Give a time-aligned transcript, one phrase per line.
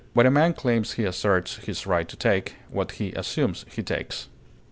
[0.15, 4.29] What a man claims he asserts his right to take; what he assumes he takes.